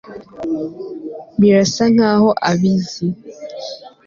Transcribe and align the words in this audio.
Birasa 1.39 1.83
nkaho 1.93 2.29
abizi 2.49 3.05